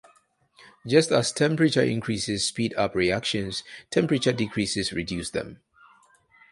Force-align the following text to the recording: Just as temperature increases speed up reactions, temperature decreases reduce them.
Just 0.87 1.11
as 1.11 1.31
temperature 1.31 1.83
increases 1.83 2.47
speed 2.47 2.73
up 2.75 2.95
reactions, 2.95 3.61
temperature 3.91 4.33
decreases 4.33 4.91
reduce 4.91 5.29
them. 5.29 5.59